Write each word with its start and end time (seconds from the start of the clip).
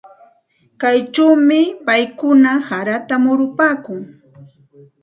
Kaychawmi 0.81 1.59
paykuna 1.85 2.51
harata 2.69 3.15
murupaakun. 3.23 4.01